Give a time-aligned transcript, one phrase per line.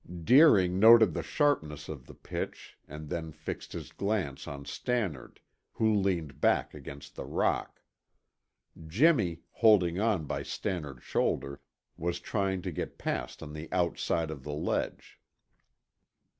[0.23, 5.39] Deering noted the sharpness of the pitch and then fixed his glance on Stannard,
[5.73, 7.83] who leaned back against the rock.
[8.87, 11.61] Jimmy, holding on by Stannard's shoulder,
[11.97, 15.19] was trying to get past on the outside of the ledge.